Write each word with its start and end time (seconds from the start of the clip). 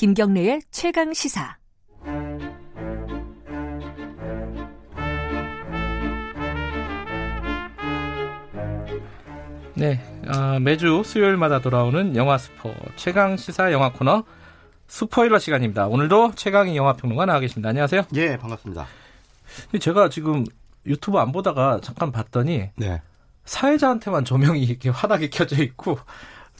김경래의 0.00 0.62
최강 0.70 1.12
시사. 1.12 1.58
네, 9.74 10.00
어, 10.26 10.58
매주 10.58 11.02
수요일마다 11.04 11.60
돌아오는 11.60 12.16
영화 12.16 12.38
스포 12.38 12.74
최강 12.96 13.36
시사 13.36 13.72
영화 13.72 13.92
코너 13.92 14.24
스포일러 14.86 15.38
시간입니다. 15.38 15.86
오늘도 15.86 16.32
최강희 16.34 16.74
영화 16.76 16.94
평론가 16.94 17.26
나와 17.26 17.38
계십니다. 17.38 17.68
안녕하세요. 17.68 18.04
예, 18.14 18.38
반갑습니다. 18.38 18.86
제가 19.80 20.08
지금 20.08 20.46
유튜브 20.86 21.18
안 21.18 21.30
보다가 21.30 21.80
잠깐 21.82 22.10
봤더니 22.10 22.70
네. 22.74 23.02
사회자한테만 23.44 24.24
조명이 24.24 24.62
이렇게 24.62 24.88
환하게 24.88 25.28
켜져 25.28 25.62
있고 25.62 25.98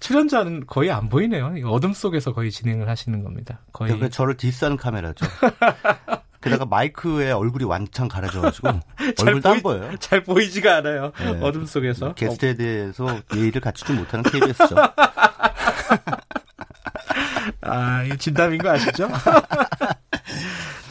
출연자는 0.00 0.64
거의 0.66 0.90
안 0.90 1.08
보이네요. 1.08 1.54
어둠 1.66 1.92
속에서 1.92 2.32
거의 2.32 2.50
진행을 2.50 2.88
하시는 2.88 3.22
겁니다. 3.22 3.60
거의 3.72 3.90
그러니까 3.90 4.08
저를 4.08 4.36
디스하는 4.36 4.76
카메라죠. 4.76 5.26
게다가 6.40 6.64
마이크에 6.64 7.32
얼굴이 7.32 7.64
완창 7.64 8.08
가려져가지고 8.08 8.68
얼굴도 9.20 9.42
보이, 9.42 9.52
안 9.52 9.62
보여요. 9.62 9.96
잘 9.98 10.22
보이지가 10.22 10.78
않아요. 10.78 11.12
네. 11.18 11.38
어둠 11.42 11.66
속에서. 11.66 12.14
게스트에 12.14 12.54
대해서 12.54 13.20
예의를 13.36 13.60
갖추지 13.60 13.92
못하는 13.92 14.22
KBS죠. 14.24 14.74
아, 17.60 18.02
이 18.04 18.16
진담인 18.16 18.58
거 18.58 18.70
아시죠? 18.70 19.08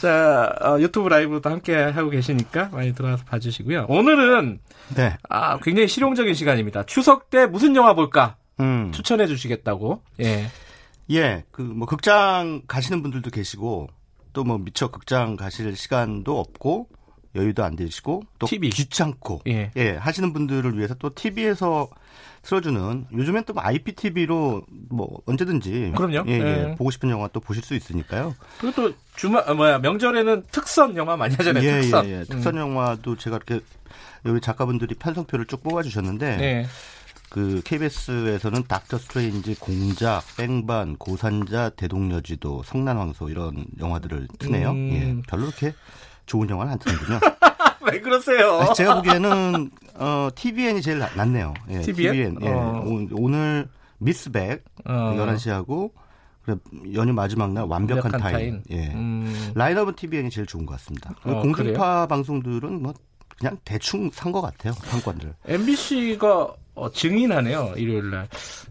자, 0.00 0.54
어, 0.62 0.78
유튜브 0.80 1.08
라이브도 1.08 1.50
함께 1.50 1.74
하고 1.74 2.10
계시니까 2.10 2.70
많이 2.72 2.94
들어와서 2.94 3.24
봐주시고요. 3.24 3.86
오늘은 3.88 4.60
네. 4.94 5.16
아, 5.28 5.58
굉장히 5.58 5.88
실용적인 5.88 6.34
시간입니다. 6.34 6.84
추석 6.84 7.28
때 7.28 7.46
무슨 7.46 7.74
영화 7.74 7.92
볼까? 7.94 8.36
음. 8.60 8.92
추천해 8.92 9.26
주시겠다고. 9.26 10.02
예. 10.20 10.46
예, 11.10 11.44
그 11.50 11.62
뭐 11.62 11.86
극장 11.88 12.62
가시는 12.68 13.02
분들도 13.02 13.30
계시고 13.30 13.88
또 14.32 14.44
뭐 14.44 14.58
미처 14.58 14.88
극장 14.88 15.34
가실 15.36 15.74
시간도 15.76 16.38
없고 16.38 16.88
여유도 17.34 17.64
안 17.64 17.74
되시고 17.76 18.22
또 18.38 18.46
TV. 18.46 18.70
귀찮고 18.70 19.42
예. 19.48 19.70
하시는 19.98 20.32
분들을 20.32 20.76
위해서 20.78 20.94
또 20.94 21.12
TV에서 21.14 21.88
틀어주는 22.42 23.06
요즘엔 23.12 23.44
또 23.44 23.54
IPTV로 23.56 24.62
뭐 24.88 25.20
언제든지 25.26 25.92
그럼요. 25.96 26.24
예, 26.28 26.32
예. 26.32 26.68
예. 26.70 26.74
보고 26.76 26.90
싶은 26.90 27.10
영화 27.10 27.28
또 27.28 27.38
보실 27.40 27.62
수 27.62 27.74
있으니까요. 27.74 28.34
그리고 28.58 28.74
또 28.82 28.94
주말 29.16 29.44
아, 29.48 29.54
뭐야 29.54 29.78
명절에는 29.78 30.44
특선 30.50 30.96
영화 30.96 31.16
많이 31.16 31.34
하잖아요. 31.34 31.62
예, 31.64 31.80
특선. 31.82 32.06
예, 32.06 32.10
예. 32.12 32.16
음. 32.20 32.24
특선 32.28 32.56
영화도 32.56 33.16
제가 33.16 33.36
이렇게 33.36 33.60
여기 34.26 34.40
작가분들이 34.40 34.94
편성표를 34.94 35.46
쭉 35.46 35.62
뽑아주셨는데 35.62 36.36
네. 36.36 36.66
그 37.30 37.62
KBS에서는 37.64 38.64
닥터 38.66 38.98
스트레인지, 38.98 39.54
공작, 39.60 40.22
뺑반, 40.36 40.96
고산자, 40.96 41.70
대동여지도, 41.70 42.64
성난황소 42.64 43.28
이런 43.30 43.64
영화들을 43.78 44.26
트네요. 44.38 44.70
음. 44.72 44.90
예, 44.92 45.22
별로 45.28 45.46
그렇게 45.46 45.72
좋은 46.26 46.50
영화는 46.50 46.72
안 46.72 46.78
트는군요. 46.80 47.20
왜 47.92 48.00
그러세요? 48.00 48.72
제가 48.76 48.96
보기에는 48.96 49.70
어, 49.94 50.28
TVN이 50.34 50.82
제일 50.82 50.98
낫- 50.98 51.16
낫네요. 51.16 51.54
예, 51.70 51.80
TVN? 51.80 52.36
예. 52.42 52.48
어. 52.48 52.84
오- 52.84 53.08
오늘 53.12 53.68
미스백 53.98 54.64
어. 54.84 54.92
11시하고 55.16 55.92
연휴 56.94 57.12
마지막 57.12 57.52
날 57.52 57.64
완벽한, 57.64 58.12
완벽한 58.12 58.20
타인. 58.32 58.62
예. 58.70 58.88
음. 58.92 59.52
라인업은 59.54 59.94
TVN이 59.94 60.30
제일 60.30 60.46
좋은 60.46 60.66
것 60.66 60.72
같습니다. 60.74 61.14
어, 61.24 61.40
공중파 61.42 62.06
방송들은 62.08 62.82
뭐 62.82 62.92
그냥 63.38 63.58
대충 63.64 64.10
산 64.12 64.32
것 64.32 64.40
같아요. 64.40 64.72
상권들. 64.72 65.34
MBC가 65.46 66.48
어, 66.74 66.90
증인하네요. 66.92 67.74
일요일 67.76 68.10
날. 68.10 68.28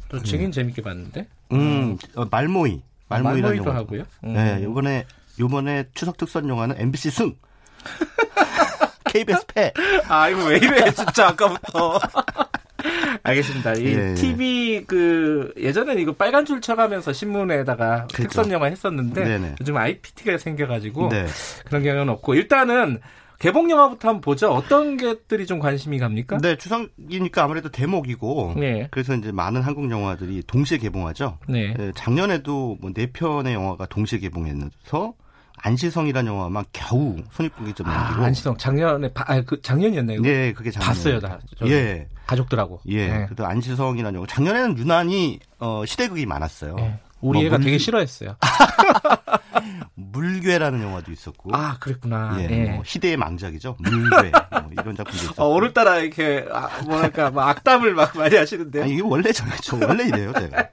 또 0.10 0.22
증인 0.24 0.52
재밌게 0.52 0.82
봤는데. 0.82 1.28
음, 1.52 1.98
어, 2.16 2.26
말모이. 2.30 2.82
말모이라는 3.10 3.42
말모이도 3.42 3.66
영화. 3.70 3.80
하고요. 3.80 4.04
음. 4.24 4.34
네, 4.34 4.60
이번에 4.62 5.06
요번에 5.40 5.86
추석 5.94 6.18
특선 6.18 6.48
영화는 6.48 6.76
MBC 6.80 7.10
승. 7.12 7.36
KBS 9.06 9.46
패. 9.48 9.74
아, 10.08 10.30
이거 10.30 10.46
왜 10.46 10.58
이래, 10.58 10.92
진짜, 10.92 11.30
아까부터. 11.30 12.00
알겠습니다. 13.24 13.74
이 13.74 13.86
예, 13.86 14.12
예. 14.12 14.14
TV 14.16 14.86
그 14.88 15.52
예전에는 15.58 16.02
이거 16.02 16.14
빨간 16.14 16.46
줄 16.46 16.62
쳐가면서 16.62 17.12
신문에다가 17.12 18.08
그렇죠. 18.08 18.24
특선 18.24 18.52
영화 18.52 18.68
했었는데 18.68 19.24
네네. 19.26 19.56
요즘 19.60 19.76
IPT가 19.76 20.38
생겨가지고 20.38 21.10
네. 21.10 21.26
그런 21.66 21.84
경우는 21.84 22.10
없고 22.14 22.36
일단은 22.36 23.02
개봉 23.40 23.70
영화부터 23.72 24.10
한번 24.10 24.22
보죠. 24.22 24.52
어떤 24.52 24.98
것들이 24.98 25.46
좀 25.46 25.60
관심이 25.60 25.98
갑니까? 25.98 26.38
네, 26.42 26.58
추석이니까 26.58 27.44
아무래도 27.44 27.70
대목이고. 27.70 28.56
네. 28.58 28.88
그래서 28.92 29.16
이제 29.16 29.32
많은 29.32 29.62
한국 29.62 29.90
영화들이 29.90 30.44
동시에 30.46 30.78
개봉하죠. 30.78 31.38
네. 31.48 31.74
예, 31.80 31.92
작년에도 31.96 32.78
뭐네 32.82 33.08
편의 33.14 33.54
영화가 33.54 33.86
동시에 33.86 34.20
개봉했면서 34.20 35.14
안시성이라는 35.62 36.32
영화만 36.32 36.64
겨우 36.74 37.16
손익분기점 37.32 37.88
아, 37.88 37.94
남기고. 37.94 38.24
안시성 38.26 38.58
작년에 38.58 39.12
바- 39.14 39.26
아, 39.28 39.42
그 39.42 39.62
작년이었나요? 39.62 40.22
예, 40.26 40.54
그게 40.54 40.70
작년. 40.72 40.88
봤어요, 40.88 41.20
나. 41.20 41.40
저는. 41.58 41.72
예. 41.74 42.08
가족들하고. 42.28 42.82
예. 42.88 43.08
네. 43.08 43.26
그래도 43.26 43.46
안시성이라는 43.46 44.16
영화. 44.18 44.28
작년에는 44.28 44.78
유난히 44.78 45.40
어, 45.60 45.84
시대극이 45.86 46.26
많았어요. 46.26 46.76
예. 46.80 47.00
우리 47.22 47.40
뭐 47.40 47.46
애가 47.48 47.58
물- 47.58 47.66
되게 47.66 47.78
싫어했어요. 47.78 48.36
물괴라는 49.96 50.82
영화도 50.82 51.12
있었고. 51.12 51.56
아, 51.56 51.78
그랬구나. 51.80 52.38
예, 52.40 52.48
예. 52.50 52.72
뭐 52.72 52.84
희대의 52.86 53.18
망작이죠. 53.18 53.78
물괴 53.80 54.32
뭐 54.52 54.70
이런 54.72 54.96
작품도 54.96 55.24
있었고. 55.24 55.44
어, 55.44 55.48
오늘따라 55.48 55.98
이렇게 55.98 56.46
아, 56.52 56.70
뭐랄까 56.84 57.32
막 57.32 57.50
악담을 57.50 57.94
막 57.94 58.18
많이 58.18 58.36
하시는데. 58.36 58.82
아니, 58.84 58.94
이게 58.94 59.02
원래 59.02 59.32
저, 59.32 59.46
저 59.62 59.78
원래 59.78 60.06
이래요, 60.06 60.34
제가. 60.34 60.70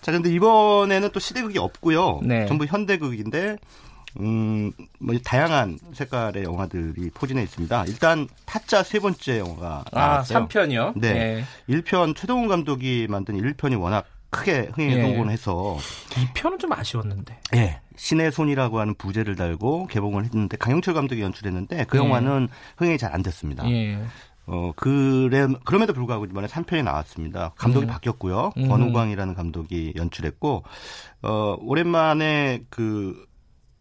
자, 0.00 0.12
근데 0.12 0.30
이번에는 0.32 1.10
또 1.12 1.20
시대극이 1.20 1.58
없고요. 1.58 2.20
네. 2.22 2.46
전부 2.46 2.64
현대극인데 2.64 3.58
음, 4.18 4.72
뭐 4.98 5.14
다양한 5.24 5.78
색깔의 5.92 6.42
영화들이 6.42 7.10
포진해 7.10 7.42
있습니다. 7.42 7.84
일단 7.86 8.28
타짜 8.44 8.82
세 8.82 8.98
번째 8.98 9.38
영화가 9.38 9.84
아, 9.92 9.98
나왔어요. 9.98 10.48
3편이요? 10.48 10.92
네. 10.96 11.44
1편 11.68 12.16
최동훈 12.16 12.48
감독이 12.48 13.06
만든 13.08 13.40
1편이 13.40 13.80
워낙 13.80 14.06
크게 14.30 14.70
흥행에 14.74 14.96
예. 14.96 15.02
성공을 15.02 15.30
해서 15.30 15.76
2편은 16.10 16.58
좀 16.58 16.72
아쉬웠는데. 16.72 17.38
예. 17.56 17.80
신의 17.96 18.32
손이라고 18.32 18.80
하는 18.80 18.94
부제를 18.94 19.36
달고 19.36 19.88
개봉을 19.88 20.24
했는데 20.24 20.56
강영철 20.56 20.94
감독이 20.94 21.20
연출했는데 21.20 21.84
그 21.84 21.98
예. 21.98 22.02
영화는 22.02 22.48
흥행이 22.78 22.96
잘 22.98 23.12
안 23.12 23.22
됐습니다. 23.22 23.68
예. 23.70 23.98
어, 24.46 24.72
그래, 24.74 25.46
그럼에도 25.64 25.92
불구하고 25.92 26.24
이번에 26.24 26.48
3편이 26.48 26.82
나왔습니다. 26.82 27.52
감독이 27.56 27.86
음. 27.86 27.88
바뀌었고요. 27.88 28.52
음. 28.56 28.68
권우광이라는 28.68 29.34
감독이 29.34 29.92
연출했고, 29.94 30.64
어, 31.22 31.56
오랜만에 31.60 32.64
그, 32.68 33.26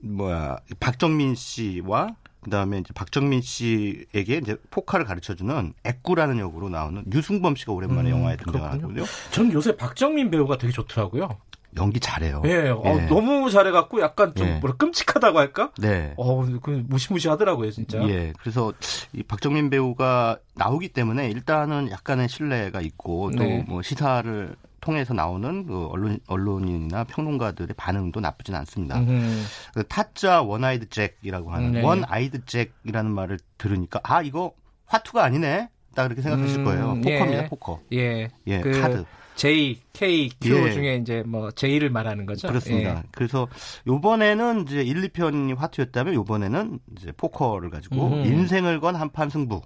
뭐야, 0.04 0.58
박정민 0.80 1.34
씨와 1.34 2.16
그 2.42 2.50
다음에 2.50 2.80
이제 2.80 2.94
박정민 2.94 3.42
씨에게 3.42 4.38
이제 4.38 4.56
포카를 4.72 5.06
가르쳐 5.06 5.36
주는 5.36 5.74
애꾸라는 5.84 6.40
역으로 6.40 6.70
나오는 6.70 7.04
유승범 7.12 7.56
씨가 7.56 7.74
오랜만에 7.74 8.12
음, 8.12 8.20
영화에. 8.20 8.38
등장하고요. 8.38 9.06
전 9.32 9.52
요새 9.52 9.76
박정민 9.76 10.32
배우가 10.32 10.58
되게 10.58 10.72
좋더라고요. 10.72 11.38
연기 11.78 12.00
잘해요. 12.00 12.42
예, 12.46 12.70
어, 12.70 12.82
예. 12.86 13.06
너무 13.06 13.52
잘해갖고 13.52 14.02
약간 14.02 14.34
좀 14.34 14.48
예. 14.48 14.54
뭐라 14.56 14.76
끔찍하다고 14.78 15.38
할까? 15.38 15.72
네. 15.78 16.14
어, 16.18 16.44
그 16.62 16.84
무시무시하더라고요, 16.88 17.70
진짜. 17.72 18.02
예, 18.10 18.34
그래서 18.40 18.74
이 19.14 19.22
박정민 19.22 19.70
배우가 19.70 20.40
나오기 20.56 20.90
때문에 20.90 21.30
일단은 21.30 21.92
약간의 21.92 22.28
신뢰가 22.28 22.82
있고 22.82 23.32
또 23.32 23.44
네. 23.44 23.64
뭐 23.68 23.84
시사를 23.84 24.56
통해서 24.80 25.14
나오는 25.14 25.66
그 25.66 25.88
언론 25.88 26.20
언론인이나 26.28 27.04
평론가들의 27.06 27.76
반응도 27.78 28.20
나쁘진 28.20 28.56
않습니다. 28.56 29.00
음, 29.00 29.46
그 29.74 29.86
타짜 29.88 30.42
원아이드 30.42 30.90
잭이라고 30.90 31.52
하는 31.52 31.72
네. 31.74 31.82
원아이드 31.82 32.46
잭이라는 32.46 33.12
말을 33.12 33.40
들으니까 33.58 34.00
아 34.04 34.22
이거 34.22 34.54
화투가 34.86 35.24
아니네. 35.24 35.70
딱 35.96 36.04
그렇게 36.04 36.22
생각하실 36.22 36.60
음, 36.60 36.66
거예요. 36.66 37.02
예. 37.06 37.18
포커입니다, 37.20 37.50
포커. 37.50 37.80
예. 37.94 38.30
예, 38.48 38.62
그 38.62 38.80
카드. 38.80 39.06
J, 39.36 39.80
K, 39.94 40.30
Q 40.42 40.68
예. 40.68 40.72
중에 40.74 40.96
이제 40.98 41.24
뭐 41.26 41.50
J를 41.52 41.90
말하는 41.90 42.26
거죠. 42.26 42.50
그렇습니다. 42.50 42.98
예. 42.98 43.04
그래서 43.12 43.48
요번에는 43.88 44.64
이제 44.68 44.82
1, 44.82 45.10
2편이 45.10 45.56
화투였다면 45.56 46.14
요번에는 46.14 46.80
이제 46.98 47.12
포커를 47.14 47.70
가지고 47.70 48.08
음. 48.08 48.26
인생을 48.26 48.82
건 48.82 48.96
한판 48.96 49.30
승부 49.30 49.62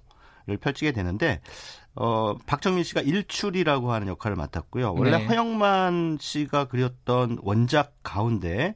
를 0.46 0.58
펼치게 0.58 0.92
되는데 0.92 1.40
어 1.96 2.36
박정민 2.46 2.82
씨가 2.84 3.02
일출이라고 3.02 3.92
하는 3.92 4.08
역할을 4.08 4.36
맡았고요. 4.36 4.94
원래 4.94 5.18
네. 5.18 5.26
허영만 5.26 6.18
씨가 6.20 6.66
그렸던 6.66 7.38
원작 7.42 7.94
가운데 8.02 8.74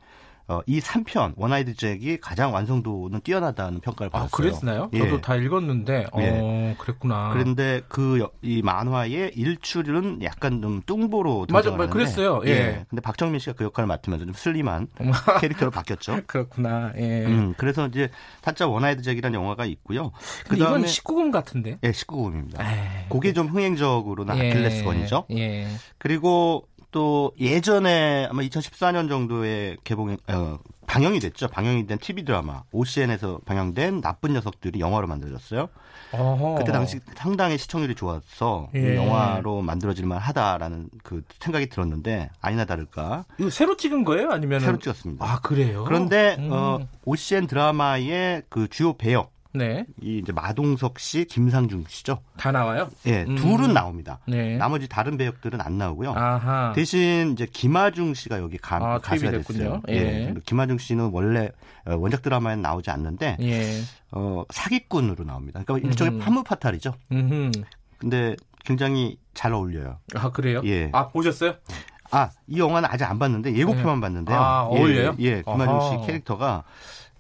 어, 0.49 0.61
이 0.67 0.81
3편 0.81 1.35
원아이드 1.37 1.75
잭이 1.77 2.19
가장 2.21 2.55
완성도는 2.55 3.21
뛰어나다는 3.21 3.81
평가를 3.81 4.09
아, 4.13 4.19
받았어요. 4.27 4.31
그랬나요? 4.31 4.91
예. 4.95 4.99
저도 5.01 5.21
다 5.21 5.37
읽었는데, 5.37 6.07
어, 6.13 6.21
예. 6.21 6.77
그랬구나. 6.79 7.31
그런데 7.33 7.83
그 7.89 8.29
이 8.43 8.63
만화의 8.63 9.33
일출은 9.35 10.23
약간 10.23 10.63
좀 10.63 10.81
뚱보로 10.87 11.47
맞아, 11.51 11.71
등장하는데 11.71 11.77
맞아, 11.79 11.93
그랬어요. 11.93 12.41
예. 12.47 12.85
근데 12.89 13.01
박정민 13.03 13.41
씨가 13.41 13.53
그 13.55 13.65
역할을 13.65 13.87
맡으면서 13.87 14.25
좀 14.25 14.35
슬림한 14.35 14.89
캐릭터로 15.41 15.71
바뀌었죠. 15.71 16.21
그렇구나. 16.27 16.93
예. 16.97 17.25
음, 17.27 17.55
그래서 17.57 17.87
이제 17.87 18.09
타짜 18.43 18.67
원아이드 18.67 19.03
잭이라는 19.03 19.39
영화가 19.39 19.67
있고요. 19.67 20.13
그다음에 20.49 20.79
이건 20.81 20.85
19금 20.85 21.31
같은데. 21.33 21.79
예, 21.83 21.91
19금입니다. 21.91 22.61
에이, 22.61 23.07
그게 23.11 23.33
좀 23.33 23.49
흥행적으로는 23.49 24.37
예, 24.39 24.51
아킬레스건이죠. 24.51 25.27
예. 25.33 25.67
그리고 25.99 26.67
또 26.91 27.33
예전에 27.39 28.27
아마 28.31 28.43
2014년 28.43 29.09
정도에 29.09 29.77
개봉 29.85 30.17
어, 30.29 30.59
방영이 30.87 31.21
됐죠. 31.21 31.49
방영이 31.49 31.87
된 31.87 31.99
TV 31.99 32.25
드라마 32.25 32.63
OCN에서 32.73 33.41
방영된 33.45 34.01
나쁜 34.01 34.33
녀석들이 34.33 34.81
영화로 34.81 35.07
만들어졌어요. 35.07 35.69
어허. 36.13 36.55
그때 36.57 36.73
당시 36.73 37.01
상당히 37.15 37.59
시청률이 37.59 37.95
좋았어 37.95 38.71
예. 38.75 38.97
영화로 38.97 39.61
만들어질만 39.61 40.19
하다라는 40.19 40.89
그 41.03 41.23
생각이 41.39 41.69
들었는데 41.69 42.31
아니나 42.41 42.65
다를까 42.65 43.27
이거 43.39 43.51
새로 43.51 43.77
찍은 43.77 44.05
거예요? 44.05 44.31
아니면 44.31 44.61
새로 44.61 44.79
찍었습니다. 44.79 45.23
아 45.25 45.41
그래요? 45.41 45.85
그런데 45.85 46.37
음. 46.39 46.49
어, 46.51 46.79
OCN 47.05 47.47
드라마의 47.47 48.45
그 48.49 48.69
주요 48.69 48.95
배역 48.95 49.33
네, 49.59 49.85
이 50.01 50.19
이제 50.19 50.33
마동석 50.33 50.99
씨, 50.99 51.25
김상중 51.25 51.85
씨죠. 51.89 52.21
다 52.37 52.51
나와요. 52.53 52.89
예, 53.07 53.25
음. 53.25 53.37
둘은 53.37 53.75
나옵니다. 53.75 54.21
네. 54.27 54.57
나머지 54.57 54.89
다른 54.89 55.17
배역들은 55.17 55.61
안 55.61 55.77
나오고요. 55.77 56.13
아하. 56.17 56.73
대신 56.75 57.33
이제 57.33 57.47
김하중 57.53 58.15
씨가 58.15 58.39
여기 58.39 58.57
가, 58.57 58.77
아, 58.77 58.99
가수가. 58.99 59.31
됐어요. 59.33 59.83
예. 59.89 60.33
김하중 60.47 60.79
씨는 60.79 61.11
원래 61.13 61.51
어, 61.85 61.97
원작 61.97 62.23
드라마에는 62.23 62.63
나오지 62.63 62.91
않는데 62.91 63.37
예. 63.41 63.81
어, 64.13 64.45
사기꾼으로 64.51 65.25
나옵니다. 65.25 65.61
그러니까 65.65 65.89
일종의 65.89 66.15
음. 66.15 66.19
파무 66.19 66.43
파탈이죠. 66.43 66.95
음. 67.13 67.51
근데 67.99 68.37
굉장히 68.65 69.19
잘 69.35 69.53
어울려요. 69.53 69.99
아 70.15 70.31
그래요? 70.31 70.61
예. 70.65 70.91
아 70.93 71.09
보셨어요? 71.09 71.55
아, 72.11 72.31
이 72.47 72.59
영화는 72.59 72.89
아직 72.91 73.05
안 73.05 73.19
봤는데 73.19 73.55
예고편만 73.55 74.01
봤는데요. 74.01 74.39
아, 74.39 74.71
예, 74.73 74.79
어울려요? 74.79 75.17
예, 75.19 75.43
김하중 75.43 75.75
아하. 75.75 75.91
씨 76.01 76.07
캐릭터가 76.07 76.65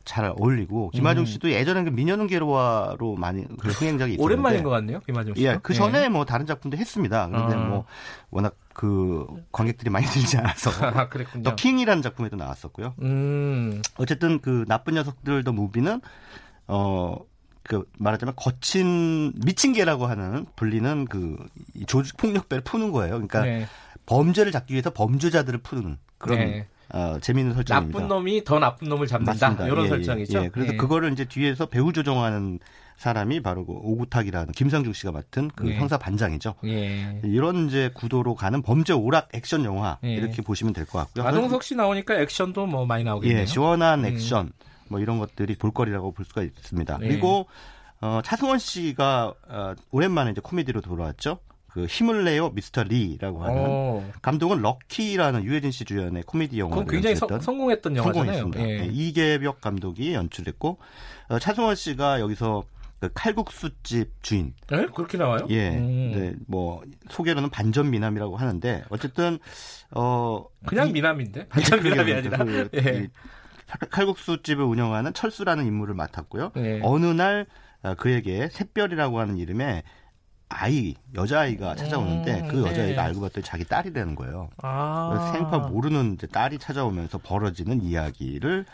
잘 0.09 0.33
어울리고 0.39 0.89
김하중 0.91 1.25
음. 1.25 1.27
씨도 1.27 1.51
예전에 1.51 1.85
그 1.85 1.91
민현은 1.91 2.29
게로와로 2.29 3.17
많이 3.17 3.45
그 3.59 3.69
흥행작이 3.69 4.15
있었는데 4.15 4.23
오랜만인 4.25 4.63
것 4.63 4.71
같네요, 4.71 5.01
김하중 5.01 5.35
씨. 5.35 5.45
예, 5.45 5.59
그 5.63 5.75
전에 5.75 6.09
뭐 6.09 6.25
다른 6.25 6.47
작품도 6.47 6.79
했습니다. 6.79 7.29
그런데 7.29 7.55
아. 7.55 7.59
뭐 7.59 7.85
워낙 8.31 8.57
그 8.73 9.27
관객들이 9.53 9.91
많이 9.91 10.07
들지 10.07 10.39
않아서 10.39 10.71
아 10.81 11.11
그랬군요. 11.11 11.43
더 11.43 11.55
킹이라는 11.55 12.03
작품에도 12.03 12.37
나왔었고요. 12.37 12.95
음. 13.03 13.83
어쨌든 13.99 14.41
그 14.41 14.65
나쁜 14.67 14.95
녀석들 14.95 15.45
더 15.45 15.53
무비는 15.53 16.01
어. 16.69 17.17
그 17.65 17.85
말하자면 17.99 18.33
거친 18.35 19.35
미친 19.45 19.75
개라고 19.75 20.07
하는 20.07 20.47
불리는 20.57 21.05
그이 21.05 21.85
조직 21.87 22.17
폭력배를 22.17 22.65
푸는 22.65 22.93
거예요. 22.93 23.17
그러니까 23.17 23.43
네. 23.43 23.67
범죄를 24.07 24.53
잡기 24.53 24.73
위해서 24.73 24.89
범죄자들을 24.89 25.59
푸는 25.59 25.99
그런 26.17 26.39
네. 26.39 26.67
어, 26.93 27.19
재미있는 27.21 27.55
설정입니다. 27.55 27.99
나쁜 27.99 28.09
놈이 28.09 28.45
더 28.45 28.59
나쁜 28.59 28.89
놈을 28.89 29.07
잡는다. 29.07 29.33
맞습니다. 29.33 29.67
이런 29.67 29.85
예, 29.85 29.89
설정이죠. 29.89 30.39
예, 30.39 30.45
예. 30.45 30.49
그래서 30.49 30.73
예. 30.73 30.77
그거를 30.77 31.13
이제 31.13 31.25
뒤에서 31.25 31.67
배우 31.67 31.93
조정하는 31.93 32.59
사람이 32.97 33.43
바로 33.43 33.65
그 33.65 33.73
오구탁이라는 33.73 34.53
김상중 34.53 34.93
씨가 34.93 35.13
맡은 35.13 35.51
그 35.55 35.69
예. 35.71 35.77
형사 35.77 35.99
반장이죠. 35.99 36.55
예. 36.65 37.21
이런 37.25 37.69
이제 37.69 37.91
구도로 37.95 38.35
가는 38.35 38.61
범죄 38.63 38.93
오락 38.93 39.29
액션 39.35 39.65
영화 39.65 39.99
예. 40.03 40.15
이렇게 40.15 40.43
보시면 40.43 40.73
될 40.73 40.87
것 40.87 40.99
같고요. 41.01 41.25
마동석 41.25 41.63
씨 41.63 41.75
나오니까 41.77 42.19
액션도 42.21 42.67
뭐 42.67 42.87
많이 42.87 43.05
나오겠네요. 43.05 43.41
예, 43.43 43.47
시원한 43.47 44.01
음. 44.01 44.07
액션 44.07 44.51
뭐 44.89 44.99
이런 45.01 45.19
것들이 45.19 45.55
볼거리라고 45.57 46.13
볼 46.13 46.25
수가 46.25 46.43
있습니다. 46.43 46.99
예. 47.03 47.09
그리고 47.09 47.47
어, 48.01 48.21
차승원 48.25 48.59
씨가 48.59 49.35
어, 49.49 49.75
오랜만에 49.91 50.31
이제 50.31 50.41
코미디로 50.43 50.81
돌아왔죠. 50.81 51.39
그 51.71 51.85
힘을 51.87 52.25
내요 52.25 52.51
미스터 52.51 52.83
리라고 52.85 53.43
하는 53.45 53.57
어. 53.67 54.11
감독은 54.23 54.63
럭키라는 54.63 55.45
유해진 55.45 55.71
씨 55.71 55.85
주연의 55.85 56.23
코미디 56.25 56.59
영화를 56.59 56.87
굉장히 56.87 57.15
성, 57.15 57.29
연출했던 57.29 57.41
성공했던 57.45 57.97
영화잖아요. 57.97 58.33
성공했습니다. 58.39 58.61
예. 58.69 58.87
네, 58.87 58.91
이계벽 58.93 59.61
감독이 59.61 60.15
연출했고 60.15 60.79
어, 61.29 61.39
차승원 61.39 61.75
씨가 61.77 62.21
여기서 62.21 62.65
그 63.01 63.11
칼국수집 63.15 64.11
주인. 64.23 64.55
예? 64.73 64.87
그렇게 64.93 65.19
나와요? 65.19 65.47
예. 65.51 65.69
음. 65.77 66.13
네, 66.15 66.35
뭐 66.49 66.83
소개로는 67.11 67.51
반전 67.51 67.91
미남이라고 67.91 68.37
하는데 68.37 68.83
어쨌든 68.89 69.39
어 69.93 70.45
그냥 70.67 70.89
이- 70.89 70.93
미남인데 70.93 71.47
반찬 71.49 71.83
미남이 71.85 72.13
아니라. 72.13 72.39
그, 72.45 72.69
예. 72.75 73.05
이 73.05 73.09
칼국수집을 73.91 74.65
운영하는 74.65 75.13
철수라는 75.13 75.67
인물을 75.67 75.95
맡았고요. 75.95 76.53
예. 76.57 76.81
어느 76.83 77.07
날 77.07 77.47
어, 77.83 77.95
그에게 77.95 78.49
샛별이라고 78.51 79.21
하는 79.21 79.37
이름의 79.37 79.83
아이 80.49 80.95
여자아이가 81.15 81.75
찾아오는데 81.75 82.41
음, 82.41 82.49
그 82.49 82.59
여자아이가 82.61 83.03
네. 83.03 83.09
알고 83.09 83.21
봤더니 83.21 83.45
자기 83.45 83.65
딸이라는 83.65 84.15
거예요. 84.15 84.49
아. 84.63 85.31
생파 85.33 85.59
모르는 85.59 86.15
이제 86.15 86.27
딸이 86.27 86.59
찾아오면서 86.59 87.19
벌어지는 87.19 87.83
이야기를 87.83 88.65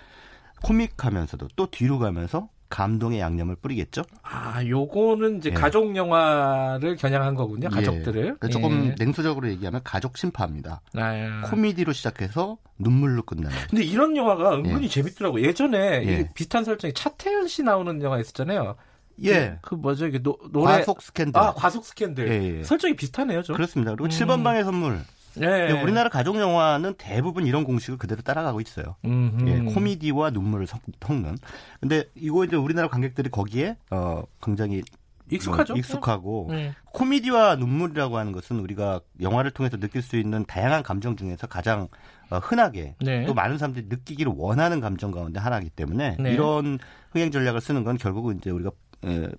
코믹하면서도 0.62 1.49
또 1.56 1.67
뒤로 1.71 1.99
가면서 1.99 2.49
감동의 2.71 3.21
양념을 3.21 3.56
뿌리겠죠. 3.56 4.03
아, 4.23 4.65
요거는 4.65 5.38
이제 5.38 5.50
예. 5.50 5.55
가족 5.55 5.94
영화를 5.94 6.97
겨냥한 6.97 7.35
거군요. 7.37 7.69
가족들을. 7.69 8.37
예. 8.43 8.49
조금 8.49 8.87
예. 8.87 8.94
냉소적으로 8.99 9.49
얘기하면 9.49 9.81
가족 9.85 10.17
심파입니다. 10.17 10.81
아. 10.97 11.43
코미디로 11.50 11.93
시작해서 11.93 12.56
눈물로 12.79 13.23
끝나는. 13.23 13.56
근데 13.70 13.85
이런 13.85 14.17
영화가 14.17 14.56
은근히 14.56 14.88
재밌더라고요. 14.88 15.44
예전에 15.44 15.79
예. 16.05 16.29
비슷한 16.35 16.65
설정이 16.65 16.94
차태현 16.94 17.47
씨 17.47 17.62
나오는 17.62 18.03
영화 18.03 18.19
있었잖아요. 18.19 18.75
예. 19.23 19.59
그, 19.63 19.71
그 19.71 19.75
뭐죠? 19.77 20.07
이게 20.07 20.19
노, 20.23 20.37
노래 20.51 20.79
과속 20.79 21.03
스캔들. 21.03 21.41
아, 21.41 21.53
과속 21.55 21.85
스캔들. 21.85 22.29
예, 22.29 22.59
예. 22.59 22.63
설정이 22.65 22.97
비슷하네요, 22.97 23.43
좀. 23.43 23.55
그렇습니다. 23.57 23.93
그리고 23.93 24.05
음. 24.07 24.09
7번 24.11 24.43
방의 24.45 24.65
선물. 24.65 25.01
예. 25.41 25.41
근데 25.41 25.83
우리나라 25.83 26.09
가족 26.09 26.37
영화는 26.37 26.95
대부분 26.97 27.47
이런 27.47 27.65
공식을 27.65 27.99
그대로 27.99 28.23
따라가고 28.23 28.61
있어요. 28.61 28.97
음흠. 29.05 29.49
예, 29.49 29.59
코미디와 29.73 30.31
눈물을 30.31 30.67
섞- 30.67 30.81
섞는. 31.01 31.37
근데 31.81 32.05
이거 32.15 32.45
이제 32.45 32.55
우리나라 32.57 32.89
관객들이 32.89 33.29
거기에 33.31 33.77
어 33.91 34.23
굉장히 34.43 34.83
익숙하죠? 35.31 35.73
뭐 35.73 35.79
익숙하고 35.79 36.49
예. 36.53 36.75
코미디와 36.93 37.57
눈물이라고 37.57 38.17
하는 38.19 38.31
것은 38.31 38.61
우리가 38.61 39.01
영화를 39.23 39.51
통해서 39.51 39.77
느낄 39.79 40.03
수 40.03 40.17
있는 40.17 40.45
다양한 40.45 40.83
감정 40.83 41.17
중에서 41.17 41.47
가장 41.49 41.89
어, 42.31 42.39
흔하게 42.39 42.95
네. 43.01 43.25
또 43.27 43.35
많은 43.35 43.59
사람들이 43.59 43.87
느끼기를 43.89 44.33
원하는 44.37 44.81
감정 44.81 45.11
가운데 45.11 45.41
하나이기 45.41 45.71
때문에 45.71 46.17
네. 46.21 46.33
이런 46.33 46.79
흥행 47.11 47.31
전략을 47.31 47.61
쓰는 47.61 47.85
건 47.85 47.97
결국은 47.99 48.37
이제 48.39 48.51
우리가 48.51 48.71
에, 48.71 48.73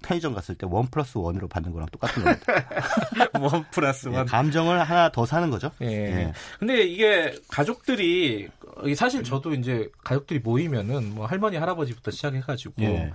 편의점 0.01 0.33
갔을 0.33 0.55
때 0.55 0.65
원 0.67 0.87
플러스 0.87 1.17
원으로 1.17 1.47
받는 1.47 1.71
거랑 1.71 1.87
똑같은 1.91 2.23
겁니다. 2.23 2.45
원 3.39 3.65
플러스 3.71 4.07
예, 4.09 4.17
원. 4.17 4.25
감정을 4.25 4.83
하나 4.83 5.09
더 5.11 5.25
사는 5.25 5.49
거죠. 5.49 5.71
예. 5.81 5.87
예. 5.87 6.33
근데 6.59 6.83
이게 6.83 7.35
가족들이 7.49 8.47
사실 8.95 9.23
저도 9.23 9.53
이제 9.53 9.89
가족들이 10.03 10.39
모이면은 10.39 11.15
뭐 11.15 11.25
할머니 11.25 11.57
할아버지부터 11.57 12.11
시작해가지고 12.11 12.73
예. 12.83 13.13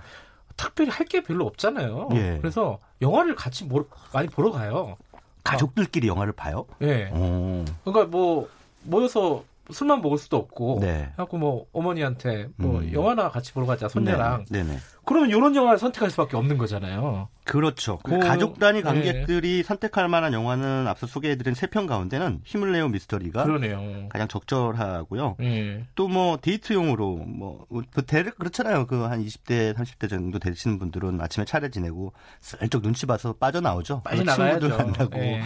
특별히 0.57 0.89
할 0.91 1.07
게 1.07 1.21
별로 1.23 1.45
없잖아요. 1.47 2.09
예. 2.13 2.37
그래서 2.41 2.79
영화를 3.01 3.35
같이 3.35 3.65
모- 3.65 3.85
많이 4.13 4.27
보러 4.27 4.51
가요. 4.51 4.95
가족들끼리 5.43 6.07
영화를 6.07 6.33
봐요? 6.33 6.65
예. 6.81 7.09
오. 7.11 7.65
그러니까 7.83 8.05
뭐 8.15 8.47
모여서 8.83 9.43
술만 9.71 10.01
먹을 10.01 10.17
수도 10.17 10.37
없고, 10.37 10.79
네. 10.81 11.11
하고 11.17 11.37
뭐 11.37 11.65
어머니한테 11.71 12.49
뭐 12.57 12.79
음. 12.79 12.91
영화나 12.93 13.29
같이 13.29 13.53
보러 13.53 13.65
가자 13.65 13.87
손녀랑. 13.87 14.45
네 14.49 14.63
네. 14.63 14.77
그러면 15.05 15.29
이런 15.29 15.55
영화를 15.55 15.79
선택할 15.79 16.09
수밖에 16.11 16.37
없는 16.37 16.57
거잖아요. 16.57 17.27
그렇죠. 17.43 17.97
그 18.03 18.11
그, 18.11 18.19
가족 18.19 18.59
단위 18.59 18.79
네. 18.79 18.83
관객들이 18.83 19.63
선택할 19.63 20.07
만한 20.07 20.31
영화는 20.31 20.87
앞서 20.87 21.07
소개해드린 21.07 21.55
세 21.55 21.67
편 21.71 21.87
가운데는 21.87 22.41
힘을 22.43 22.71
내요 22.73 22.87
미스터리가 22.89 23.43
그러네요. 23.45 24.07
가장 24.09 24.27
적절하고요. 24.27 25.37
예. 25.41 25.85
또뭐 25.95 26.37
데이트용으로 26.41 27.15
뭐그 27.17 28.03
대략 28.05 28.37
그렇잖아요. 28.37 28.85
그 28.87 29.01
한 29.11 29.25
20대 29.25 29.73
30대 29.75 30.07
정도 30.09 30.37
되시는 30.37 30.77
분들은 30.79 31.19
아침에 31.19 31.45
차례 31.45 31.69
지내고 31.69 32.13
슬쩍 32.39 32.81
눈치 32.83 33.05
봐서 33.05 33.33
빠져나오죠. 33.33 34.01
그리고 34.05 34.23
나가야죠. 34.23 34.59
친구들 34.69 34.85
만나고 34.85 35.17
예. 35.19 35.41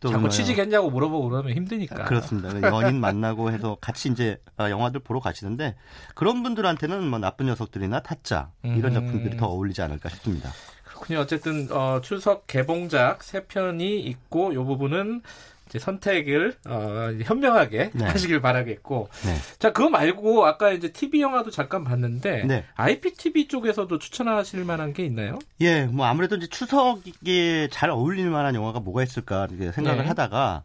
또 0.00 0.08
자꾸 0.10 0.20
뭐 0.20 0.30
취직했냐고 0.30 0.90
물어보고 0.90 1.28
그러면 1.30 1.54
힘드니까. 1.54 2.04
그렇습니다. 2.04 2.60
연인 2.70 3.00
만나고 3.00 3.50
해서 3.50 3.76
같이 3.80 4.10
이제 4.10 4.38
아, 4.56 4.68
영화들 4.70 5.00
보러 5.00 5.18
가시는데 5.20 5.74
그런 6.14 6.42
분들한테는 6.42 7.08
뭐 7.08 7.18
나쁜 7.18 7.46
녀석들이나 7.46 8.00
타짜 8.00 8.50
이런 8.62 8.92
음. 8.92 8.97
작품들이 9.00 9.36
더 9.36 9.46
어울리지 9.46 9.82
않을까 9.82 10.08
싶습니다. 10.10 10.50
그렇군요. 10.84 11.20
어쨌든 11.20 11.68
어, 11.70 12.00
추석 12.02 12.46
개봉작 12.46 13.22
세 13.22 13.44
편이 13.44 14.00
있고 14.00 14.54
요 14.54 14.64
부분은 14.64 15.22
이제 15.68 15.78
선택을 15.78 16.54
어, 16.66 17.10
현명하게 17.22 17.90
네. 17.92 18.04
하시길 18.04 18.40
바라겠고. 18.40 19.08
네. 19.26 19.36
자 19.58 19.72
그거 19.72 19.90
말고 19.90 20.46
아까 20.46 20.72
이제 20.72 20.90
TV 20.92 21.20
영화도 21.20 21.50
잠깐 21.50 21.84
봤는데 21.84 22.44
네. 22.44 22.64
IPTV 22.74 23.48
쪽에서도 23.48 23.98
추천하실 23.98 24.64
만한 24.64 24.92
게 24.92 25.04
있나요? 25.04 25.38
예, 25.60 25.84
뭐 25.84 26.06
아무래도 26.06 26.36
이제 26.36 26.46
추석에 26.46 27.68
잘 27.70 27.90
어울릴 27.90 28.30
만한 28.30 28.54
영화가 28.54 28.80
뭐가 28.80 29.02
있을까 29.02 29.46
이렇게 29.50 29.72
생각을 29.72 30.02
네. 30.02 30.08
하다가 30.08 30.62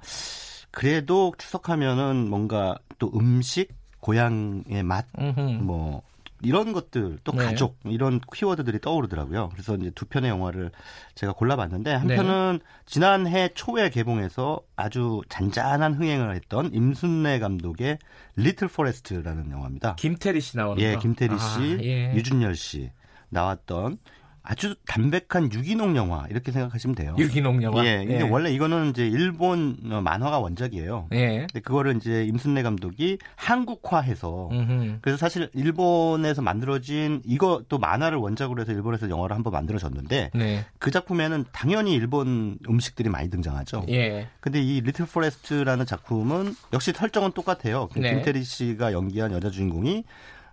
그래도 0.72 1.34
추석하면은 1.38 2.30
뭔가 2.30 2.76
또 2.98 3.12
음식, 3.14 3.70
고향의 4.00 4.84
맛, 4.84 5.06
음흠. 5.20 5.64
뭐 5.64 6.02
이런 6.44 6.74
것들 6.74 7.20
또 7.24 7.32
네. 7.32 7.46
가족 7.46 7.80
이런 7.86 8.20
키워드들이 8.34 8.80
떠오르더라고요. 8.80 9.50
그래서 9.54 9.76
이제 9.76 9.92
두 9.96 10.06
편의 10.06 10.30
영화를 10.30 10.72
제가 11.16 11.34
골라봤는데 11.34 11.94
한 11.94 12.08
네. 12.08 12.16
편은 12.16 12.60
지난해 12.86 13.50
초에 13.54 13.90
개봉해서 13.90 14.62
아주 14.76 15.22
잔잔한 15.30 15.94
흥행을 15.94 16.36
했던 16.36 16.72
임순례 16.74 17.40
감독의 17.40 17.98
리틀 18.36 18.68
포레스트라는 18.68 19.52
영화입니다. 19.52 19.96
김태리 19.96 20.42
씨 20.42 20.58
나오는 20.58 20.82
예, 20.82 20.96
거. 20.96 21.00
김태리 21.00 21.34
아, 21.34 21.38
씨, 21.38 21.80
예. 21.82 22.14
류준열 22.14 22.56
씨 22.56 22.92
나왔던 23.30 23.98
아주 24.46 24.76
담백한 24.86 25.54
유기농 25.54 25.96
영화 25.96 26.28
이렇게 26.30 26.52
생각하시면 26.52 26.96
돼요. 26.96 27.16
유기농 27.18 27.64
영화. 27.64 27.86
예, 27.86 28.06
근데 28.06 28.24
원래 28.24 28.52
이거는 28.52 28.90
이제 28.90 29.08
일본 29.08 29.78
어, 29.90 30.02
만화가 30.02 30.40
원작이에요. 30.40 31.08
예. 31.14 31.38
근데 31.40 31.62
그거를 31.62 31.96
이제 31.96 32.26
임순례 32.26 32.62
감독이 32.62 33.20
한국화해서 33.38 34.50
음흠. 34.52 34.98
그래서 35.02 35.18
사실 35.18 35.50
일본에서 35.54 36.42
만들어진 36.42 37.22
이것도 37.26 37.78
만화를 37.78 38.18
원작으로 38.18 38.62
해서 38.62 38.74
일본에서 38.74 39.10
영화를 39.10 39.34
한번 39.34 39.54
만들어졌는데 39.54 40.32
네. 40.36 40.66
그 40.78 40.92
작품에는 40.92 41.46
당연히 41.54 41.94
일본 41.94 42.60
음식들이 42.68 43.08
많이 43.08 43.30
등장하죠. 43.30 43.86
예. 43.88 44.28
근데 44.42 44.62
이 44.62 44.82
리틀 44.82 45.06
포레스트라는 45.06 45.86
작품은 45.86 46.54
역시 46.74 46.92
설정은 46.92 47.32
똑같아요. 47.32 47.88
그 47.94 48.00
네. 48.00 48.14
김태리 48.14 48.44
씨가 48.44 48.92
연기한 48.92 49.32
여자 49.32 49.50
주인공이 49.50 50.04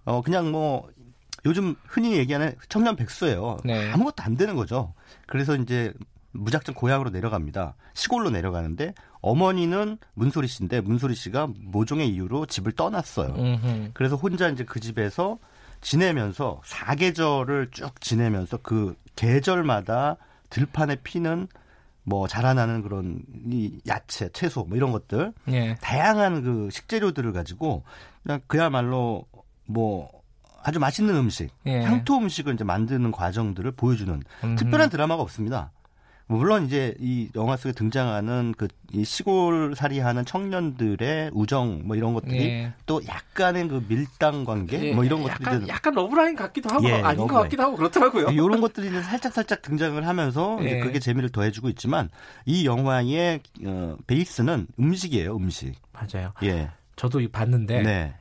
어 0.04 0.22
그냥 0.22 0.52
뭐 0.52 0.88
요즘 1.46 1.74
흔히 1.86 2.16
얘기하는 2.16 2.54
청년 2.68 2.96
백수예요. 2.96 3.58
네. 3.64 3.90
아무것도 3.92 4.22
안 4.22 4.36
되는 4.36 4.56
거죠. 4.56 4.94
그래서 5.26 5.56
이제 5.56 5.92
무작정 6.32 6.74
고향으로 6.74 7.10
내려갑니다. 7.10 7.74
시골로 7.94 8.30
내려가는데 8.30 8.94
어머니는 9.20 9.98
문소리 10.14 10.46
씨인데 10.46 10.80
문소리 10.80 11.14
씨가 11.14 11.48
모종의 11.58 12.08
이유로 12.08 12.46
집을 12.46 12.72
떠났어요. 12.72 13.34
음흠. 13.34 13.90
그래서 13.94 14.16
혼자 14.16 14.48
이제 14.48 14.64
그 14.64 14.80
집에서 14.80 15.38
지내면서 15.80 16.60
사계절을 16.64 17.68
쭉 17.70 18.00
지내면서 18.00 18.58
그 18.62 18.94
계절마다 19.16 20.16
들판에 20.50 20.96
피는 20.96 21.48
뭐 22.02 22.26
자라나는 22.26 22.82
그런 22.82 23.22
이 23.50 23.78
야채, 23.86 24.30
채소 24.30 24.64
뭐 24.64 24.76
이런 24.76 24.92
것들 24.92 25.32
예. 25.48 25.76
다양한 25.80 26.42
그 26.42 26.68
식재료들을 26.70 27.32
가지고 27.32 27.82
그냥 28.22 28.40
그야말로 28.46 29.26
뭐 29.66 30.10
아주 30.62 30.78
맛있는 30.78 31.14
음식, 31.16 31.50
예. 31.66 31.82
향토 31.82 32.16
음식을 32.18 32.54
이제 32.54 32.64
만드는 32.64 33.12
과정들을 33.12 33.70
보여주는 33.72 34.22
음흠. 34.44 34.56
특별한 34.56 34.90
드라마가 34.90 35.22
없습니다. 35.22 35.70
물론 36.26 36.66
이제 36.66 36.94
이 37.00 37.28
영화 37.34 37.56
속에 37.56 37.72
등장하는 37.72 38.54
그 38.56 38.68
이 38.92 39.04
시골 39.04 39.74
살이하는 39.76 40.24
청년들의 40.24 41.30
우정 41.32 41.82
뭐 41.84 41.94
이런 41.94 42.12
것들이 42.12 42.44
예. 42.44 42.72
또 42.86 43.00
약간의 43.06 43.68
그 43.68 43.84
밀당 43.88 44.44
관계 44.44 44.88
예. 44.88 44.94
뭐 44.94 45.04
이런 45.04 45.22
것들이 45.22 45.44
약간, 45.44 45.68
약간 45.68 45.94
러브라인 45.94 46.34
같기도 46.34 46.70
하고 46.70 46.88
예, 46.88 46.94
아닌 46.94 47.18
것 47.18 47.26
러브라인. 47.26 47.42
같기도 47.44 47.62
하고 47.62 47.76
그렇더라고요. 47.76 48.30
이런 48.30 48.60
것들이 48.60 48.88
이제 48.88 49.00
살짝 49.02 49.32
살짝 49.32 49.62
등장을 49.62 50.04
하면서 50.06 50.58
이제 50.60 50.76
예. 50.78 50.80
그게 50.80 50.98
재미를 50.98 51.28
더해주고 51.30 51.68
있지만 51.70 52.10
이 52.46 52.66
영화의 52.66 53.40
어, 53.64 53.96
베이스는 54.08 54.66
음식이에요, 54.78 55.36
음식. 55.36 55.74
맞아요. 55.92 56.32
예. 56.42 56.70
저도 56.96 57.20
이 57.20 57.28
봤는데 57.28 57.82
네. 57.82 58.14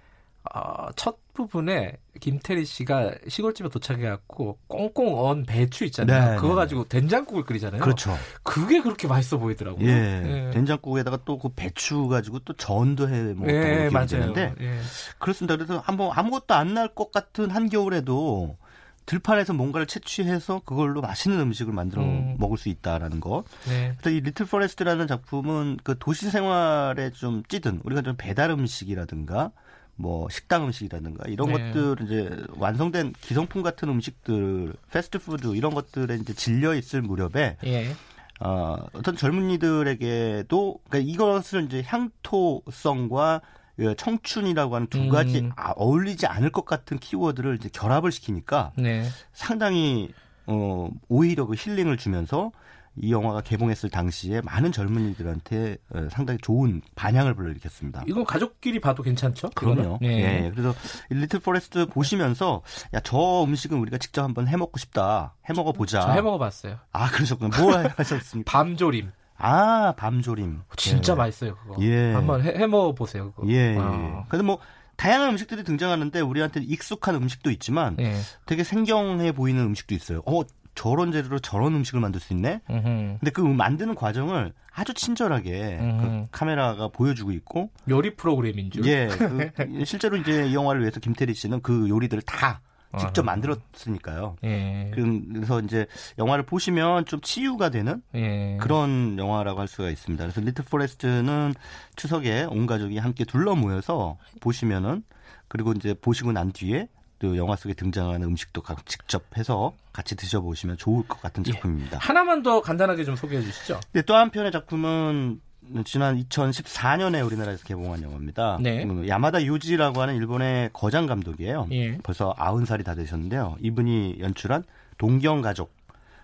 어, 0.53 0.87
첫 0.95 1.17
부분에 1.47 1.93
김태리 2.19 2.65
씨가 2.65 3.11
시골집에 3.27 3.69
도착해갖고 3.69 4.59
꽁꽁 4.67 5.17
언 5.19 5.43
배추 5.45 5.85
있잖아요. 5.85 6.31
네, 6.31 6.35
그거 6.35 6.49
네, 6.49 6.55
가지고 6.55 6.83
된장국을 6.85 7.43
끓이잖아요. 7.45 7.81
그렇죠. 7.81 8.15
그게 8.43 8.81
그렇게 8.81 9.07
맛있어 9.07 9.37
보이더라고요. 9.37 9.87
예. 9.87 10.51
된장국에다가 10.53 11.19
또 11.25 11.39
그 11.39 11.49
배추 11.55 12.07
가지고 12.07 12.39
또 12.39 12.53
전도 12.53 13.07
해 13.09 13.33
먹었던 13.33 13.49
예, 13.49 13.85
예. 13.85 13.89
기억이 13.89 14.07
되는데 14.07 14.53
예. 14.59 14.79
그렇습니다. 15.19 15.55
그래서 15.55 15.79
한번 15.79 16.11
아무것도 16.13 16.53
안 16.53 16.73
날 16.73 16.89
것 16.93 17.11
같은 17.11 17.49
한겨울에도 17.49 18.57
들판에서 19.05 19.53
뭔가를 19.53 19.87
채취해서 19.87 20.61
그걸로 20.65 21.01
맛있는 21.01 21.39
음식을 21.39 21.73
만들어 21.73 22.03
음. 22.03 22.35
먹을 22.37 22.57
수 22.59 22.69
있다라는 22.69 23.19
것. 23.21 23.43
네. 23.67 23.95
그래서 23.97 24.15
이 24.15 24.19
리틀 24.21 24.45
포레스트라는 24.45 25.07
작품은 25.07 25.77
그 25.83 25.95
도시 25.97 26.29
생활에 26.29 27.09
좀 27.11 27.41
찌든 27.47 27.81
우리가 27.83 28.03
좀 28.03 28.15
배달 28.17 28.51
음식이라든가 28.51 29.51
뭐 29.99 30.29
식당 30.29 30.63
음식이라든가 30.63 31.27
이런 31.27 31.49
네. 31.49 31.71
것들 31.71 32.05
이제 32.05 32.43
완성된 32.55 33.13
기성품 33.19 33.61
같은 33.61 33.89
음식들 33.89 34.73
패스트푸드 34.91 35.55
이런 35.55 35.73
것들에 35.73 36.15
이제 36.15 36.33
질려 36.33 36.73
있을 36.73 37.01
무렵에 37.01 37.57
예. 37.65 37.91
어, 38.39 38.77
어떤 38.93 39.17
젊은이들에게도 39.17 40.79
그러니까 40.87 41.11
이것을 41.11 41.65
이제 41.65 41.83
향토성과 41.85 43.41
그 43.75 43.95
청춘이라고 43.97 44.75
하는 44.75 44.87
두 44.87 45.09
가지 45.09 45.39
음. 45.39 45.51
아, 45.57 45.73
어울리지 45.75 46.27
않을 46.27 46.49
것 46.49 46.65
같은 46.65 46.97
키워드를 46.97 47.55
이제 47.55 47.69
결합을 47.71 48.13
시키니까 48.13 48.71
네. 48.77 49.05
상당히 49.33 50.13
어 50.47 50.89
오히려 51.09 51.45
그 51.45 51.55
힐링을 51.55 51.97
주면서 51.97 52.51
이 52.95 53.11
영화가 53.11 53.41
개봉했을 53.41 53.89
당시에 53.89 54.41
많은 54.41 54.71
젊은이들한테 54.71 55.77
어, 55.93 56.07
상당히 56.11 56.37
좋은 56.41 56.81
반향을 56.95 57.33
불러일으켰습니다. 57.35 58.03
이건 58.07 58.23
가족끼리 58.25 58.79
봐도 58.81 59.03
괜찮죠? 59.03 59.49
그럼요. 59.55 59.99
예. 60.03 60.07
예. 60.45 60.51
그래서 60.51 60.73
이 61.11 61.15
리틀 61.15 61.39
포레스트 61.39 61.85
보시면서 61.87 62.61
야 62.93 62.99
저 63.03 63.43
음식은 63.43 63.77
우리가 63.79 63.97
직접 63.97 64.23
한번 64.23 64.47
해 64.47 64.55
먹고 64.57 64.77
싶다. 64.77 65.35
해 65.49 65.53
먹어 65.53 65.71
보자. 65.71 66.01
저 66.01 66.11
해먹어 66.11 66.37
봤어요. 66.37 66.77
아 66.91 67.09
그러셨군요. 67.09 67.49
뭐 67.57 67.73
하셨습니까? 67.97 68.51
밤조림. 68.51 69.11
아 69.37 69.93
밤조림. 69.97 70.61
진짜 70.75 71.13
예. 71.13 71.17
맛있어요, 71.17 71.55
그거. 71.55 71.81
예. 71.81 72.13
한번 72.13 72.43
해, 72.43 72.49
해 72.49 72.67
먹어 72.67 72.93
보세요, 72.93 73.31
그거. 73.31 73.47
예. 73.47 73.73
예. 73.73 73.77
아. 73.79 74.25
근데 74.27 74.43
뭐 74.43 74.59
다양한 74.97 75.29
음식들이 75.29 75.63
등장하는데 75.63 76.19
우리한테 76.19 76.59
익숙한 76.61 77.15
음식도 77.15 77.49
있지만 77.51 77.95
예. 77.99 78.15
되게 78.45 78.65
생경해 78.65 79.31
보이는 79.31 79.61
음식도 79.63 79.95
있어요. 79.95 80.21
어 80.25 80.41
저런 80.79 81.11
재료로 81.11 81.39
저런 81.39 81.75
음식을 81.75 81.99
만들 81.99 82.21
수 82.21 82.31
있네. 82.31 82.61
음흠. 82.69 82.83
근데 83.19 83.31
그 83.31 83.41
만드는 83.41 83.95
과정을 83.95 84.53
아주 84.71 84.93
친절하게 84.93 85.77
음. 85.81 85.97
그 86.31 86.37
카메라가 86.37 86.87
보여주고 86.87 87.33
있고, 87.33 87.69
요리 87.89 88.15
프로그램인 88.15 88.71
줄. 88.71 88.85
예, 88.85 89.07
그 89.57 89.83
실제로 89.83 90.15
이제 90.15 90.47
이 90.47 90.55
영화를 90.55 90.79
위해서 90.79 91.01
김태리 91.01 91.33
씨는 91.33 91.61
그 91.63 91.89
요리들을 91.89 92.21
다 92.21 92.61
직접 92.97 93.27
아하. 93.27 93.35
만들었으니까요. 93.35 94.37
예. 94.45 94.89
그래서 94.95 95.59
이제 95.59 95.85
영화를 96.17 96.45
보시면 96.45 97.03
좀 97.03 97.19
치유가 97.19 97.69
되는 97.69 98.01
예. 98.15 98.55
그런 98.61 99.17
영화라고 99.19 99.59
할 99.59 99.67
수가 99.67 99.89
있습니다. 99.89 100.23
그래서 100.23 100.39
리틀 100.39 100.63
포레스트는 100.63 101.55
추석에 101.97 102.45
온 102.49 102.65
가족이 102.65 102.99
함께 102.99 103.25
둘러 103.25 103.53
모여서 103.53 104.17
보시면은 104.39 105.03
그리고 105.49 105.73
이제 105.73 105.93
보시고 105.93 106.31
난 106.31 106.53
뒤에 106.53 106.87
또 107.19 107.35
영화 107.37 107.55
속에 107.55 107.73
등장하는 107.73 108.25
음식도 108.27 108.61
각 108.61 108.85
직접 108.85 109.23
해서 109.37 109.73
같이 109.91 110.15
드셔보시면 110.15 110.77
좋을 110.77 111.07
것 111.07 111.21
같은 111.21 111.43
예. 111.47 111.51
작품입니다. 111.51 111.97
하나만 111.99 112.41
더 112.43 112.61
간단하게 112.61 113.03
좀 113.03 113.15
소개해 113.15 113.41
주시죠. 113.41 113.79
근데 113.91 114.05
또 114.05 114.15
한편의 114.15 114.51
작품은 114.51 115.41
지난 115.85 116.17
2014년에 116.17 117.23
우리나라에서 117.25 117.63
개봉한 117.65 118.01
영화입니다. 118.01 118.57
네. 118.61 118.83
음, 118.83 119.07
야마다 119.07 119.43
유지라고 119.43 120.01
하는 120.01 120.15
일본의 120.15 120.71
거장 120.73 121.05
감독이에요. 121.05 121.67
예. 121.71 121.97
벌써 121.99 122.33
90살이 122.35 122.83
다 122.83 122.95
되셨는데요. 122.95 123.57
이분이 123.59 124.17
연출한 124.19 124.63
동경 124.97 125.41
가족. 125.41 125.71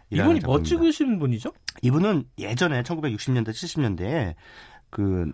이분이 0.10 0.42
뭐 0.42 0.64
찍으신 0.64 1.20
분이죠? 1.20 1.52
이분은 1.82 2.25
예전에 2.38 2.84
1960년대 2.84 3.50
70년대에 3.50 4.36
그 4.90 5.32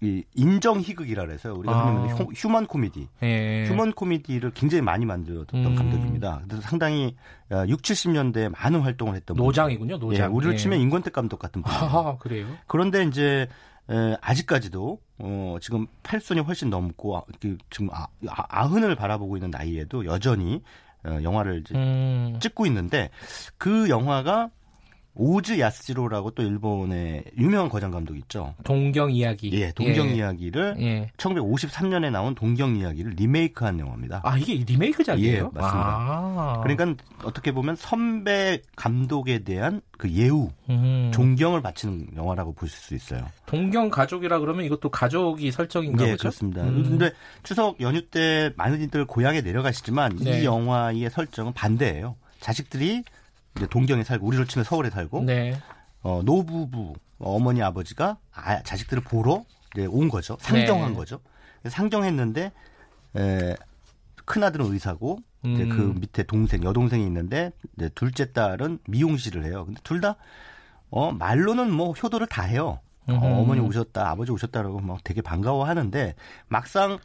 이 0.00 0.22
인정 0.34 0.80
희극이라 0.80 1.26
그래서 1.26 1.52
우리가 1.54 1.74
아. 1.74 2.06
휴- 2.06 2.30
휴먼 2.34 2.66
코미디, 2.66 3.08
예. 3.22 3.66
휴먼 3.68 3.92
코미디를 3.92 4.52
굉장히 4.52 4.82
많이 4.82 5.04
만들었던 5.04 5.66
음. 5.66 5.74
감독입니다. 5.74 6.42
그래서 6.46 6.62
상당히 6.62 7.16
6, 7.50 7.82
70년대에 7.82 8.48
많은 8.50 8.80
활동을 8.80 9.16
했던 9.16 9.36
노장이군요. 9.36 9.98
노장. 9.98 10.30
예, 10.30 10.34
우리를 10.34 10.52
예. 10.54 10.56
치면 10.56 10.78
인권택 10.78 11.12
감독 11.12 11.38
같은 11.38 11.62
분. 11.62 11.72
아, 11.74 12.16
그래요? 12.20 12.46
그런데 12.68 13.02
이제 13.04 13.48
에, 13.90 14.16
아직까지도 14.20 15.00
어, 15.18 15.56
지금 15.60 15.86
팔순이 16.04 16.40
훨씬 16.40 16.70
넘고 16.70 17.16
아, 17.18 17.22
그, 17.40 17.56
지금 17.70 17.88
아, 17.90 18.06
아, 18.28 18.44
아흔을 18.48 18.94
바라보고 18.94 19.36
있는 19.36 19.50
나이에도 19.50 20.04
여전히 20.04 20.62
어, 21.04 21.18
영화를 21.22 21.60
이제 21.64 21.74
음. 21.74 22.38
찍고 22.40 22.66
있는데 22.66 23.10
그 23.56 23.88
영화가 23.88 24.50
오즈 25.14 25.58
야스지로라고 25.58 26.30
또 26.30 26.42
일본의 26.42 27.24
유명한 27.38 27.68
거장 27.68 27.90
감독 27.90 28.16
있죠. 28.18 28.54
동경 28.62 29.10
이야기. 29.10 29.50
예, 29.52 29.72
동경 29.72 30.10
이야기를 30.10 30.76
예. 30.78 31.10
1953년에 31.16 32.10
나온 32.12 32.36
동경 32.36 32.76
이야기를 32.76 33.14
리메이크한 33.16 33.80
영화입니다. 33.80 34.20
아, 34.24 34.38
이게 34.38 34.54
리메이크작이에요? 34.64 35.36
예, 35.36 35.40
맞습니다. 35.40 35.96
아. 35.98 36.60
그러니까 36.62 37.02
어떻게 37.24 37.50
보면 37.50 37.74
선배 37.74 38.62
감독에 38.76 39.40
대한 39.40 39.80
그 39.98 40.08
예우, 40.12 40.50
음. 40.70 41.10
존경을 41.12 41.62
바치는 41.62 42.10
영화라고 42.14 42.52
보실 42.52 42.78
수 42.78 42.94
있어요. 42.94 43.26
동경 43.46 43.90
가족이라 43.90 44.38
그러면 44.38 44.64
이것도 44.66 44.88
가족이 44.90 45.50
설정인가 45.50 46.04
예, 46.06 46.10
보죠? 46.12 46.20
그렇습니다. 46.20 46.62
음. 46.62 46.84
근데 46.84 47.10
추석 47.42 47.80
연휴 47.80 48.02
때 48.08 48.52
많은 48.56 48.80
이들 48.82 49.06
고향에 49.06 49.40
내려가시지만 49.40 50.16
네. 50.20 50.42
이 50.42 50.44
영화의 50.44 51.10
설정은 51.10 51.52
반대예요. 51.54 52.14
자식들이 52.40 53.02
이제 53.58 53.66
동경에 53.66 54.04
살고 54.04 54.26
우리로 54.26 54.44
치면 54.46 54.64
서울에 54.64 54.88
살고 54.90 55.24
네. 55.24 55.58
어, 56.02 56.22
노부부 56.24 56.94
어머니 57.18 57.62
아버지가 57.62 58.18
아, 58.32 58.62
자식들을 58.62 59.02
보러 59.02 59.44
이제 59.74 59.86
온 59.86 60.08
거죠. 60.08 60.36
상경한 60.40 60.90
네. 60.92 60.96
거죠. 60.96 61.20
그래서 61.60 61.76
상경했는데 61.76 62.52
에, 63.16 63.56
큰 64.24 64.42
아들은 64.44 64.72
의사고 64.72 65.18
이제 65.44 65.64
음. 65.64 65.68
그 65.68 65.98
밑에 66.00 66.22
동생 66.22 66.62
여동생이 66.62 67.04
있는데 67.04 67.52
이제 67.76 67.88
둘째 67.94 68.32
딸은 68.32 68.78
미용실을 68.86 69.44
해요. 69.44 69.64
근데 69.66 69.80
둘 69.84 70.00
다 70.00 70.16
어, 70.90 71.12
말로는 71.12 71.70
뭐 71.70 71.92
효도를 71.92 72.26
다 72.28 72.42
해요. 72.42 72.80
어. 73.08 73.14
어머니 73.14 73.60
오셨다, 73.60 74.08
아버지 74.10 74.32
오셨다라고 74.32 74.80
막 74.80 75.02
되게 75.02 75.20
반가워하는데 75.22 76.14
막상 76.48 76.98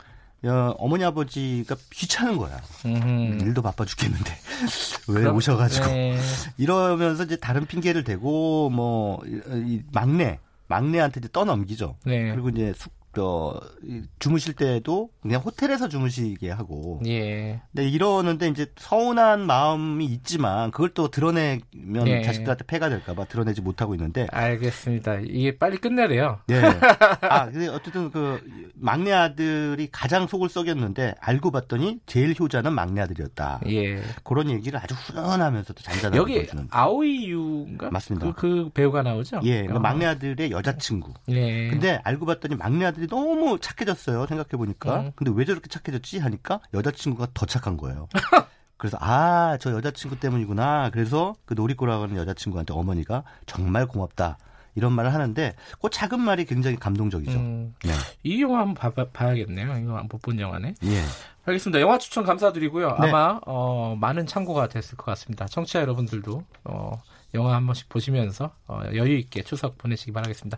어, 0.46 0.76
어머니 0.78 1.04
아버지가 1.06 1.76
귀찮은 1.92 2.38
거야. 2.38 2.62
음. 2.86 3.40
일도 3.42 3.62
바빠 3.62 3.86
죽겠는데 3.86 4.32
왜 5.08 5.22
그럼- 5.22 5.36
오셔가지고 5.38 5.86
네. 5.88 6.20
이러면서 6.58 7.24
이제 7.24 7.36
다른 7.38 7.66
핑계를 7.66 8.04
대고 8.04 8.70
뭐이 8.70 9.84
막내 9.92 10.40
막내한테 10.68 11.20
이제 11.22 11.30
떠넘기죠. 11.32 11.96
네. 12.06 12.32
그리고 12.32 12.50
이제 12.50 12.74
숙 12.76 12.92
어, 13.22 13.54
이 13.84 14.02
주무실 14.20 14.56
때도 14.56 15.10
그냥 15.22 15.42
호텔에서 15.42 15.88
주무시게 15.88 16.50
하고. 16.50 17.00
예. 17.06 17.62
근데 17.72 17.88
이러는데 17.88 18.48
이제 18.48 18.68
서운한 18.76 19.46
마음이 19.46 20.06
있지만 20.06 20.72
그걸 20.72 20.90
또 20.90 21.10
드러내면 21.10 22.08
예. 22.08 22.24
자식들한테 22.24 22.66
폐가 22.66 22.90
될까봐 22.90 23.26
드러내지 23.26 23.62
못하고 23.62 23.94
있는데. 23.96 24.28
알겠습니다. 24.32 25.20
이게 25.26 25.58
빨리 25.58 25.78
끝내래요. 25.78 26.40
네. 26.48 26.62
아, 27.22 27.50
근데 27.50 27.68
어쨌든 27.68 28.10
그 28.10 28.42
막내 28.76 29.12
아들이 29.12 29.90
가장 29.92 30.26
속을 30.28 30.50
썩였는데 30.50 31.16
알고 31.20 31.52
봤더니 31.52 32.00
제일 32.08 32.34
효자는 32.40 32.74
막내 32.74 33.02
아들이었다. 33.02 33.62
예. 33.68 34.02
그런 34.24 34.50
얘기를 34.50 34.80
아주 34.82 34.96
훈훈하면서도 34.96 35.84
잔잔하게 35.84 36.18
여기 36.18 36.34
보여주는. 36.36 36.68
아오이유인가? 36.72 37.92
맞습니다. 37.92 38.34
그, 38.34 38.34
그 38.34 38.70
배우가 38.74 39.04
나오죠? 39.04 39.42
예, 39.44 39.66
그 39.66 39.76
어. 39.76 39.80
막내 39.80 40.06
아들의 40.06 40.50
여자친구. 40.52 41.14
예. 41.30 41.70
근데 41.70 42.00
알고 42.04 42.26
봤더니 42.26 42.56
막내 42.56 42.86
아들 42.86 43.03
이 43.04 43.08
너무 43.08 43.60
착해졌어요. 43.60 44.26
생각해 44.28 44.50
보니까. 44.52 45.02
음. 45.02 45.12
근데 45.16 45.32
왜 45.36 45.46
저렇게 45.46 45.68
착해졌지 45.68 46.20
하니까 46.20 46.60
여자친구가 46.74 47.28
더 47.34 47.46
착한 47.46 47.78
거예요. 47.78 48.08
그래서 48.78 48.98
아, 49.00 49.58
저 49.62 49.72
여자친구 49.72 50.20
때문이구나. 50.20 50.90
그래서 50.92 51.36
그 51.46 51.54
노리꼬라고 51.54 52.04
하는 52.04 52.18
여자친구한테 52.18 52.74
어머니가 52.74 53.24
정말 53.46 53.86
고맙다. 53.88 54.38
이런 54.76 54.92
말을 54.94 55.14
하는데 55.14 55.56
그 55.82 55.90
작은 55.92 56.20
말이 56.20 56.46
굉장히 56.46 56.78
감동적이죠. 56.78 57.32
음, 57.38 57.76
네. 57.84 57.94
이 58.24 58.42
영화 58.42 58.62
한번 58.62 58.92
봐, 58.94 59.06
봐야겠네요. 59.14 59.78
이거 59.78 60.02
못 60.10 60.20
본 60.24 60.40
영화네. 60.40 60.74
예. 60.84 61.02
알겠습니다. 61.46 61.80
영화 61.80 61.98
추천 62.00 62.24
감사드리고요. 62.24 62.98
네. 63.00 63.10
아마 63.10 63.40
어, 63.46 63.96
많은 64.00 64.26
참고가 64.26 64.68
됐을 64.68 64.98
것 64.98 65.06
같습니다. 65.06 65.46
청취자 65.46 65.80
여러분들도 65.82 66.44
어, 66.64 67.02
영화 67.36 67.54
한 67.56 67.66
번씩 67.68 67.88
보시면서 67.90 68.52
어, 68.68 68.82
여유 68.96 69.16
있게 69.20 69.44
추석 69.44 69.78
보내시기 69.78 70.12
바라겠습니다. 70.12 70.58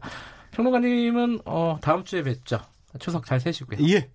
평론가님은 0.55 1.41
어, 1.45 1.77
다음 1.81 2.03
주에 2.03 2.23
뵙죠. 2.23 2.59
추석 2.99 3.25
잘 3.25 3.39
세시고요. 3.39 3.85
예. 3.89 4.09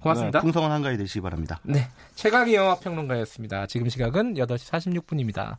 고맙습니다. 0.00 0.38
네, 0.38 0.42
풍성한 0.42 0.70
한가위 0.70 0.96
되시기 0.96 1.20
바랍니다. 1.20 1.60
네, 1.62 1.88
최강희 2.14 2.54
영화 2.54 2.76
평론가였습니다. 2.76 3.66
지금 3.66 3.88
시각은 3.88 4.34
8시 4.34 5.02
46분입니다. 5.02 5.56